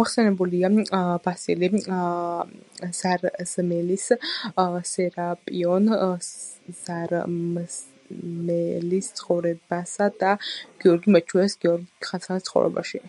[0.00, 0.68] მოხსენებულია
[1.24, 1.70] ბასილი
[2.98, 4.04] ზარზმელის
[4.90, 5.90] „სერაპიონ
[6.84, 10.36] ზარზმელის ცხოვრებასა“ და
[10.86, 13.04] გიორგი მერჩულეს „გრიგოლ ხანძთელის ცხოვრებაში“.